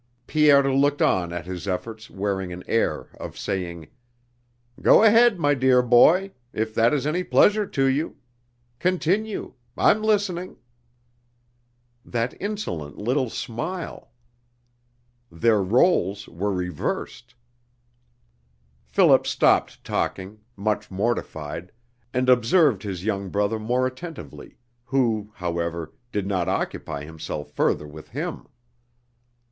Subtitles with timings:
[0.25, 3.87] Pierre looked on at his efforts wearing an air of saying:
[4.81, 6.31] "Go ahead, my dear boy!
[6.53, 8.15] If that is any pleasure to you!
[8.79, 9.53] Continue!
[9.77, 10.57] I'm listening...."
[12.03, 14.09] That insolent little smile!...
[15.31, 17.35] Their rôles were reversed.
[18.87, 21.71] Philip stopped talking, much mortified,
[22.11, 28.07] and observed his young brother more attentively, who, however, did not occupy himself further with
[28.07, 28.47] him.